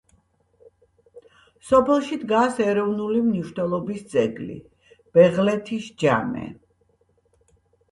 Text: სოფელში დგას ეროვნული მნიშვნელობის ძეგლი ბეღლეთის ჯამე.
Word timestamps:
სოფელში 1.71 2.17
დგას 2.21 2.57
ეროვნული 2.67 3.21
მნიშვნელობის 3.27 4.01
ძეგლი 4.15 4.57
ბეღლეთის 5.19 5.93
ჯამე. 6.07 6.51